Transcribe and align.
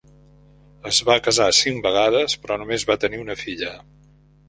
Es 0.91 1.01
va 1.09 1.17
casar 1.27 1.47
cinc 1.59 1.87
vegades 1.89 2.37
però 2.47 2.61
només 2.65 2.91
va 2.93 3.01
tenir 3.07 3.25
una 3.29 3.41
filla. 3.47 3.75